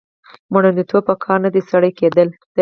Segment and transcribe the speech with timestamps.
[0.53, 2.27] مړوندونه په کار نه ستړي کېدل